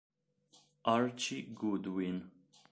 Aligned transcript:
Archie 0.93 1.53
Goodwin 1.53 2.25